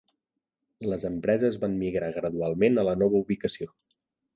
[0.93, 3.75] Les empreses van migrar gradualment a la nova ubicació.